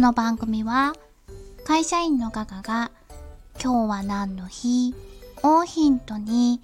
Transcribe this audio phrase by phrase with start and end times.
[0.00, 0.94] この番組は
[1.66, 2.90] 会社員のガガが
[3.62, 4.94] 今日は何の日？
[5.42, 6.62] をヒントに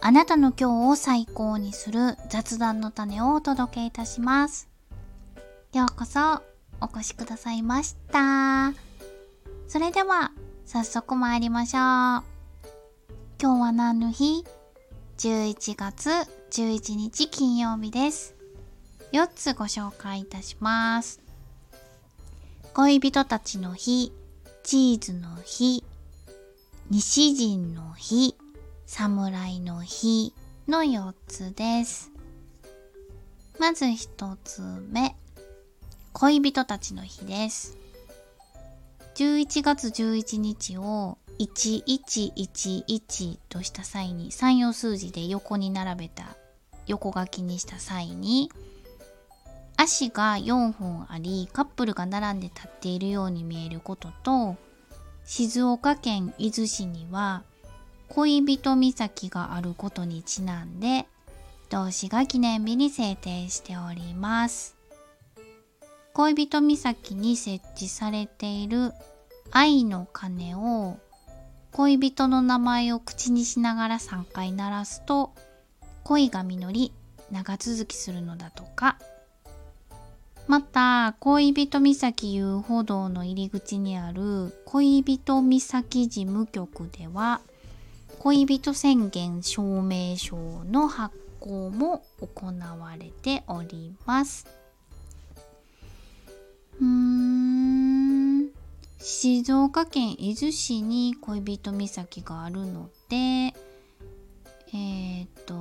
[0.00, 4.70] あなたの今日を最高にする雑談の種をお届けいたします。
[5.74, 6.42] ようこそ
[6.80, 8.72] お越しくださいました。
[9.68, 10.32] それでは
[10.64, 11.82] 早速参りましょう。
[13.38, 14.46] 今日は何の日
[15.18, 16.08] ?11 月
[16.50, 18.34] 11日金曜日です。
[19.12, 21.31] 4つご紹介いたします。
[22.74, 24.14] 恋人たちの日、
[24.62, 25.84] チーズの日、
[26.88, 28.34] 西人の日、
[28.86, 30.32] 侍の日
[30.66, 32.10] の4つです。
[33.60, 35.14] まず1つ目、
[36.14, 37.76] 恋人たちの日です。
[39.16, 46.24] 11月11日を1111とした際に3用数字で横に並べた
[46.86, 48.50] 横書きにした際に
[49.82, 54.56] 足が4本ありカップルが並んで立っているように見えることと
[55.24, 57.42] 静岡県伊豆市には
[58.08, 61.06] 恋人岬があることにちなんで
[61.68, 64.76] 同志が記念日に制定しております。
[66.12, 68.92] 恋人岬に設置されている
[69.50, 70.98] 愛の鐘を
[71.72, 75.32] 恋人の名前を口にしながら3回鳴らすと
[76.04, 76.92] 恋が実り
[77.32, 78.98] 長続きするのだとか。
[80.52, 87.40] また恋人岬遊歩道の入り口にある恋人岬事務局では
[88.18, 94.46] 恋人宣言証明書の発行も行われております。
[96.78, 98.50] うーん。
[98.98, 105.54] 静岡県伊豆市に恋人岬があるのでえー、っと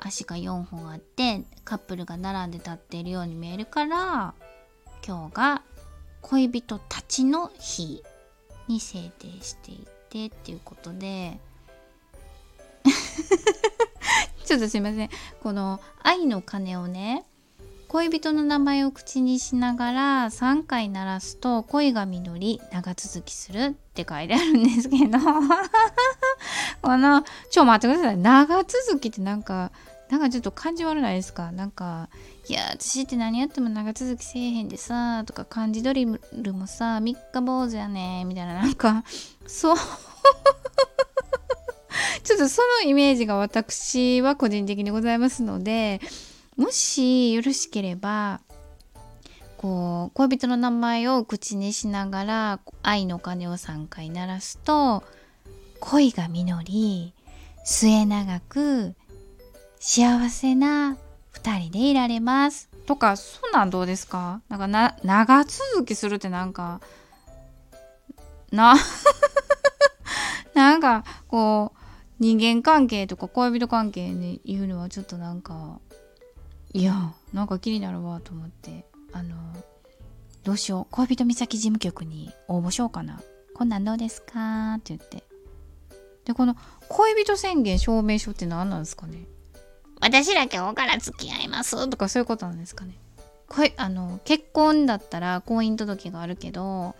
[0.00, 4.34] 足が4本あってカップルが並んで立っているように見えるから
[5.06, 5.62] 今日が
[6.22, 8.02] 恋人たちの日
[8.68, 11.38] に制定していてっていうことで。
[14.44, 15.10] ちょっとすいません。
[15.42, 17.24] この愛の鐘をね
[17.88, 25.18] 恋人の名前を口にしながら3回鳴らすと恋が実り長続きするって書いてあるんですけど。
[26.82, 28.16] このちょ待ってください。
[28.16, 29.72] 長続きってなんか
[30.10, 31.52] なんかちょっと感じ悪ないですか？
[31.52, 32.08] なんか
[32.48, 38.54] いや私って何やっても長続きせえへんでさとか漢字ドリルもさ三日坊主やねみたいな。
[38.54, 39.04] なんか
[39.46, 39.76] そう。
[42.24, 46.00] ちょっとそのイメージが私は個人的にございますので
[46.56, 48.40] もしよろしければ
[49.56, 55.02] こう恋人の名前を口にしながら愛の鐘を3回鳴らすと
[55.80, 57.14] 恋が実り
[57.64, 58.94] 末永く
[59.80, 60.96] 幸せな
[61.32, 62.68] 2人でいられます。
[62.86, 64.42] とかそんなんどうですか？
[64.48, 66.80] なんかな長続きするってなんか
[68.52, 68.74] な
[70.54, 71.78] なんかこう
[72.18, 75.80] 人間関係とか恋人関係に言うのはちょっとなんか
[76.74, 79.36] いやなんか気になるわと思ってあの
[80.44, 80.86] どうしよう。
[80.90, 83.20] 恋人岬事務局に応募しようかな。
[83.54, 84.74] こんなんどうですか？
[84.74, 85.24] って言って。
[86.26, 86.54] でこの
[86.88, 89.24] 恋人宣言証明書って何なんですかね？
[90.00, 91.88] 私ら今日から付き合います。
[91.88, 92.94] とかそういうことなんですかね。
[93.48, 96.94] 恋あの結婚だったら婚姻届があるけど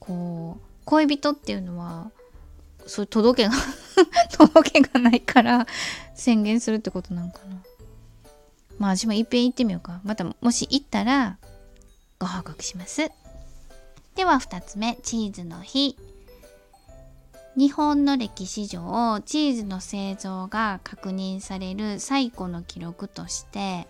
[0.00, 2.10] こう恋人っていうのは
[2.86, 3.54] そういう届けが
[4.36, 5.66] 届けがないから
[6.14, 7.62] 宣言するってことなんかな。
[8.78, 10.00] まあ私もいっぺん行ってみようか。
[10.04, 11.38] またもし行ったら
[12.18, 13.10] ご報告します。
[14.16, 15.96] では2つ目チーズの日。
[17.56, 23.86] 日本の歴史上チーズの製造が確認される最古の記録として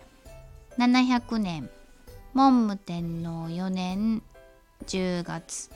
[0.76, 1.70] 700年
[2.34, 4.22] 文武天皇4年
[4.86, 5.70] 10月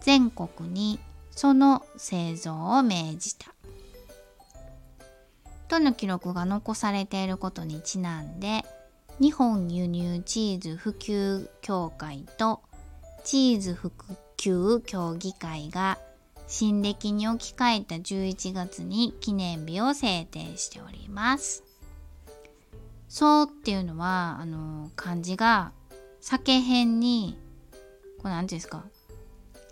[0.00, 1.00] 全国に
[1.32, 3.52] その製造を命じた。
[5.66, 8.62] との記録が残されていることにちなんで
[9.18, 12.60] 日本輸入チーズ普及協会と
[13.24, 13.90] チーズ普
[14.36, 15.98] 及協議会が
[16.46, 21.64] 新暦に置き換えた11月に記念日を制定しております。
[23.08, 25.72] そうっていうのはあの漢字が
[26.20, 27.36] 酒辺に
[28.18, 28.84] これ何ていうんですか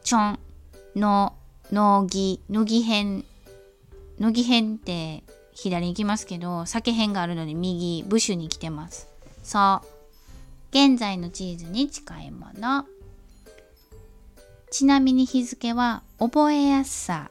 [0.03, 0.39] ちょん
[0.95, 1.35] の
[1.73, 3.25] のぎのぎ辺
[4.19, 9.09] のぎ辺って左に行きますけど酒辺があるので右ブッシュに来てます。
[9.43, 9.87] そう。
[10.71, 12.85] 現在のチーズに近いもの。
[14.71, 17.31] ちなみに日付は覚えやすさ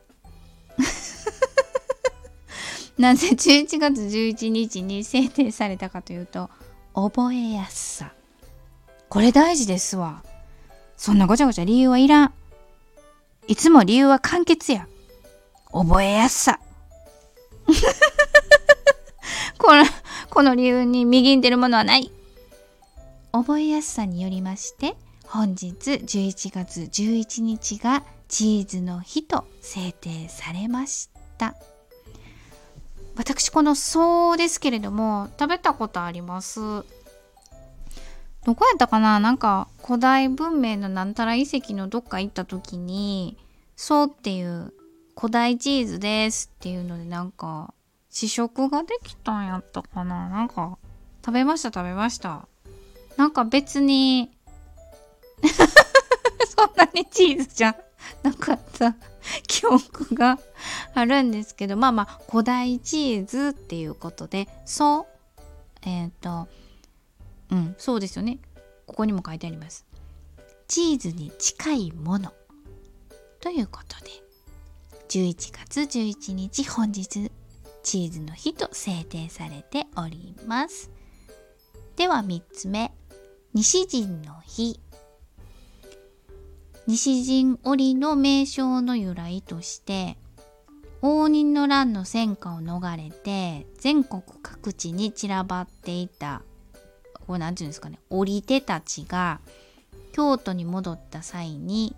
[2.98, 6.50] なぜ11月11日に制定されたかというと
[6.94, 8.14] 覚えやすさ
[9.10, 10.22] これ大事ですわ。
[10.96, 12.34] そんなごちゃごちゃ理由はいらん。
[13.48, 14.88] いつも理由は簡潔や。
[15.72, 16.60] 覚えやすさ。
[19.58, 19.84] この、
[20.30, 22.12] この理由に右に出るものはない。
[23.32, 24.96] 覚えやすさによりまして、
[25.32, 31.56] 本日11月11日がチーズの日と制定されました。
[33.16, 36.60] 私このそうですけれども食べたことあります。
[36.60, 39.20] どこやったかな？
[39.20, 43.38] なんか古代文明のなんたら遺跡のどっか行った時に
[43.76, 44.74] そうっていう
[45.16, 47.76] 古代チーズですっていうのでなんか
[48.10, 50.28] 試食ができたんやったかな？
[50.30, 50.80] なんか
[51.24, 52.48] 食べました食べました
[53.16, 54.32] なんか別に
[56.56, 57.76] そんなにチーズじゃ
[58.24, 58.96] なかった
[59.48, 60.40] 記憶が
[60.94, 65.06] あるんですけどまあまあ古代チーズっていうことでそう
[65.84, 66.48] えっ、ー、と
[67.52, 68.40] うんそうですよね。
[68.86, 69.86] ここにも書いてあります。
[70.68, 72.32] チーズに近いもの
[73.40, 74.12] ということで
[75.10, 77.32] 11月11日本日
[77.82, 80.92] チーズの日と制定されております。
[81.96, 82.92] では3つ目
[83.54, 84.80] 西陣の日。
[86.90, 90.18] 西陣織の名称の由来として
[91.04, 96.42] 応仁の乱の戦火を逃れて全国各地に散らばっていた
[97.28, 99.40] これ何て言うんですかね織手たちが
[100.14, 101.96] 京都に戻った際に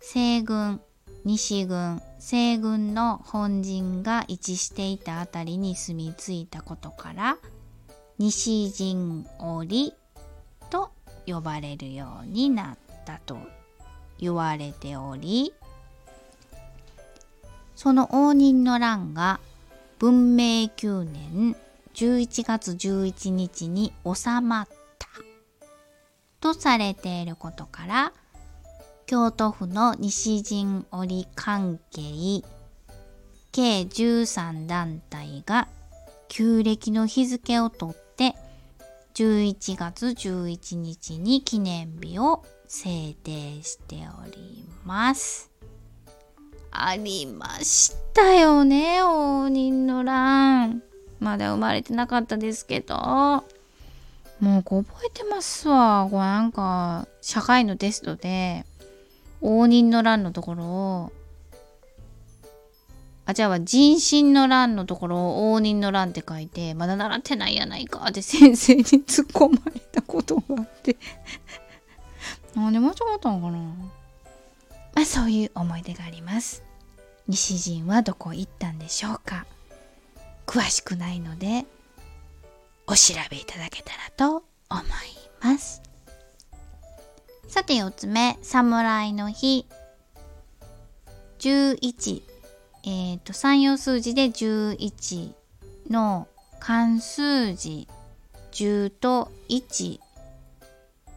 [0.00, 0.80] 西軍
[1.26, 7.36] 西軍西軍の本陣が位置していた辺りに住み着いたことから
[8.16, 9.92] 西陣織
[10.70, 10.92] と
[11.26, 13.59] 呼ばれるようになったと。
[14.20, 15.52] 言われており
[17.74, 19.40] その応仁の乱が
[19.98, 21.56] 文明9年
[21.94, 25.08] 11月11日に収まった。
[26.40, 28.12] とされていることから
[29.06, 32.42] 京都府の西陣織関係
[33.52, 35.68] 計13団体が
[36.28, 38.34] 旧暦の日付をとって
[39.14, 45.50] 11月11日に記念日を制定しております。
[46.70, 50.80] ありましたよね、応仁の乱。
[51.18, 52.94] まだ生まれてなかったですけど。
[52.94, 56.06] もう覚えてますわ。
[56.08, 58.64] これなんか、社会のテストで、
[59.40, 61.12] 応仁の乱のところを、
[63.26, 70.96] あ、じゃあ、人心の乱のところを応仁の乱って書いて、まだ習ってないやないかって先生に突っ込まれたことがあって
[72.54, 73.58] なんで間違ったのかな？
[74.94, 76.62] まあそういう思い出があります。
[77.28, 79.46] 西陣はどこ行ったんでしょうか？
[80.46, 81.64] 詳しくないので
[82.88, 84.84] お調べいただけたらと思い
[85.40, 85.80] ます。
[87.48, 89.66] さて4つ目侍の日。
[91.38, 92.22] 11
[92.84, 95.32] えっ、ー、と三葉数字で11
[95.88, 96.26] の
[96.58, 97.88] 漢数字。
[98.52, 100.00] 10と1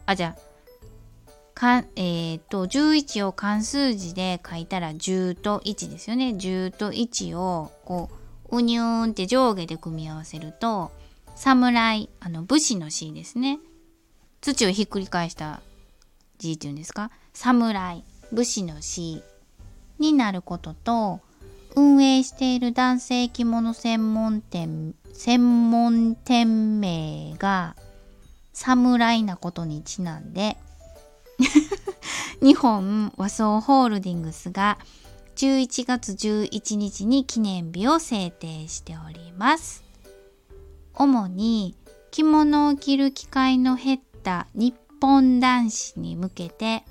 [0.06, 0.53] あじゃあ
[1.64, 6.34] かえっ、と11を漢数字で書いたら10と1ですよね。
[6.36, 8.10] 10と1をこ
[8.50, 10.92] ううにゅーんって上下で組み合わせると
[11.34, 13.60] 侍あの武士の C ですね。
[14.42, 15.62] 土をひっくり返した
[16.36, 17.10] 字っていうんですか？
[17.32, 19.22] 侍武士の C
[19.98, 21.20] になることと
[21.76, 27.74] 運営している男性着物専門店専門店名が
[28.52, 30.58] 侍なことにちなんで
[32.42, 34.78] 日本和装ホールディングスが
[35.36, 39.84] 11月11日に記念日を制定しております。
[40.94, 41.76] 主に
[42.10, 46.84] 着物を着る機会の減った日本男子に向けて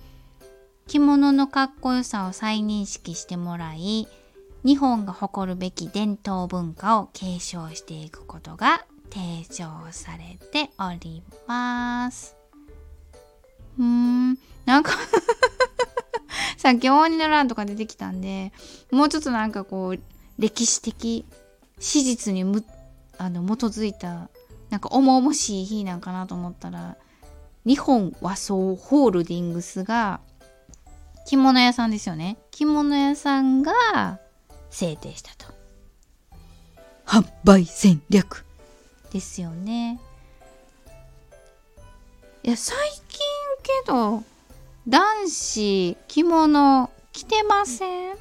[0.88, 4.08] 着物のかっこよさを再認識してもらい
[4.66, 12.43] 日本が誇るべき伝統文化を継承していくことが提唱されております。
[13.80, 14.94] うーん、なんか
[16.58, 18.54] さっき大仁の乱とか出てきたんで、
[18.92, 20.00] もうちょっとなんかこう、
[20.40, 21.26] 歴史的
[21.80, 22.64] 史実にむ
[23.18, 24.30] あの基づいた、
[24.70, 26.98] なんか重々しい日なんかなと思ったら、
[27.66, 30.22] 日本和装ホールディングスが、
[31.26, 32.38] 着物屋さんですよね。
[32.52, 34.20] 着物屋さんが
[34.70, 35.54] 制定したと。
[37.06, 38.46] 販売戦略
[39.12, 40.00] ですよね。
[42.44, 42.76] いや、最
[43.08, 43.20] 近
[43.64, 44.24] けど
[44.88, 48.18] 男子着物着てません？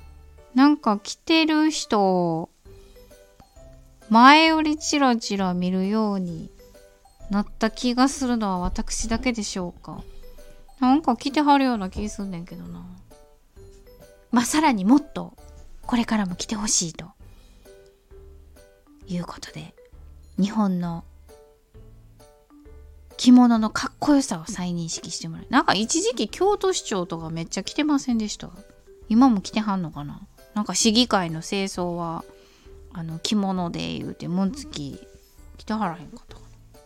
[0.55, 2.49] なんか着てる人
[4.09, 6.51] 前よりチラチラ見るように
[7.31, 10.03] なった気がするのは私だけでしょうか？
[10.81, 12.85] なんか来てはるような気すんねんけどな。
[14.31, 15.35] まあ、さらにもっと、
[15.87, 17.07] これからも来てほしいと。
[19.07, 19.75] いうことで、
[20.39, 21.05] 日本の
[23.23, 25.47] 着物のかっこよさを再認識してもらう。
[25.49, 28.50] なんか一時期京都市長とかめっちゃ来てませんでした？
[29.09, 30.26] 今も来てはんのかな？
[30.55, 32.25] なんか市議会の清掃は、
[32.93, 35.07] あの、着物で言うて、紋付き
[35.57, 36.81] 来てはらへんかったかな。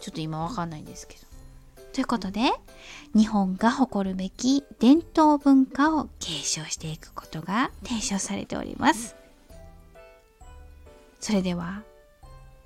[0.00, 1.20] ちょっと今わかんないんですけど。
[1.92, 2.50] ということで、
[3.14, 9.16] 日本が誇るべき伝統文化を継承していくことが提唱されております。
[11.20, 11.82] それでは、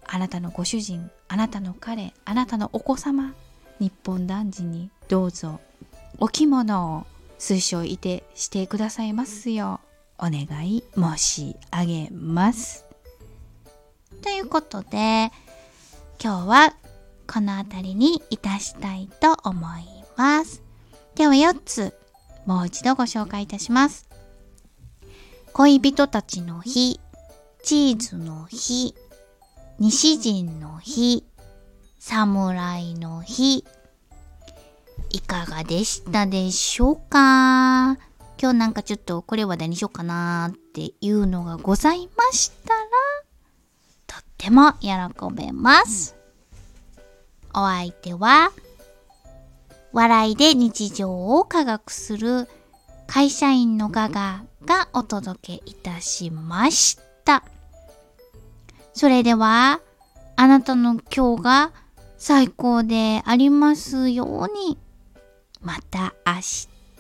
[0.08, 3.34] あなたのご主人、あなたの彼、あなたのお子様、
[3.80, 5.60] 日本男児にどうぞ
[6.18, 7.06] お着物を
[7.38, 9.80] 推奨いてしてくださいますよ
[10.18, 12.86] うお願い申し上げます。
[14.22, 15.30] ということで、
[16.22, 16.74] 今日は
[17.26, 19.84] この辺りにいたしたいと思い
[20.16, 20.62] ます。
[21.14, 21.94] では4つ、
[22.46, 24.08] もう一度ご紹介いたします。
[25.52, 27.00] 恋人たちの日、
[27.62, 28.94] チーズの日、
[29.78, 31.22] 西人の日、
[31.98, 33.62] 侍の日。
[35.10, 37.98] いかがでしたでしょうか？
[38.40, 42.80] 今日なんかちょっとこれ話題にしようかなっていうのがございましたら、
[44.06, 44.88] とっても喜
[45.34, 46.16] べます。
[47.54, 48.52] お相手は、
[49.92, 52.48] 笑いで日常を科学する
[53.06, 57.05] 会社員のガガがお届けいたしました。
[58.96, 59.82] それでは、
[60.36, 61.72] あなたの今日が
[62.16, 64.78] 最高でありますように。
[65.60, 66.32] また明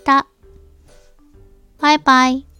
[0.04, 0.26] 日。
[1.78, 2.55] バイバイ。